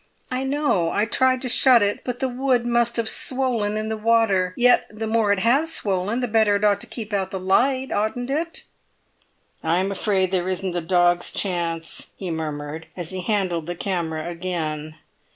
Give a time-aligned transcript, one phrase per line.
[0.31, 0.89] "I know.
[0.89, 4.55] I tried to shut it, but the wood must have swollen in the water.
[4.57, 7.91] Yet the more it has swollen, the better it ought to keep out the light,
[7.91, 8.63] oughtn't it?"
[9.63, 14.95] "I'm afraid there isn't a dog's chance," he murmured, as he handled the camera again.